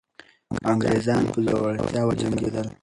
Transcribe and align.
انګریزان 0.71 1.23
په 1.31 1.39
زړورتیا 1.45 2.01
وجنګېدل. 2.05 2.67